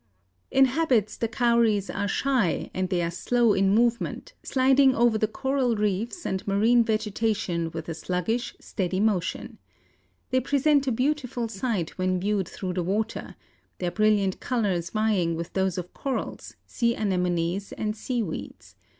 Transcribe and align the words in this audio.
In 0.49 0.65
habits 0.65 1.15
the 1.15 1.27
Cowries 1.27 1.87
are 1.87 2.07
shy 2.07 2.71
and 2.73 2.89
they 2.89 3.03
are 3.03 3.11
slow 3.11 3.53
in 3.53 3.69
movement, 3.75 4.33
sliding 4.41 4.95
over 4.95 5.15
the 5.19 5.27
coral 5.27 5.75
reefs 5.75 6.25
and 6.25 6.41
marine 6.47 6.83
vegetation 6.83 7.69
with 7.69 7.87
a 7.87 7.93
sluggish, 7.93 8.55
steady 8.59 8.99
motion. 8.99 9.59
They 10.31 10.39
present 10.39 10.87
a 10.87 10.91
beautiful 10.91 11.47
sight 11.47 11.99
when 11.99 12.19
viewed 12.19 12.47
through 12.47 12.73
the 12.73 12.83
water, 12.83 13.35
their 13.77 13.91
brilliant 13.91 14.39
colors 14.39 14.89
vying 14.89 15.35
with 15.35 15.53
those 15.53 15.77
of 15.77 15.93
corals, 15.93 16.55
sea 16.65 16.95
anemones 16.95 17.71
and 17.71 17.95
sea 17.95 18.23
weeds. 18.23 18.75